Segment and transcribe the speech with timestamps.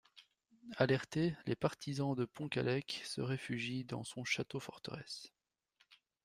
[0.77, 5.31] Alertés, les partisans de Pontcallec se réfugient dans son château-forteresse.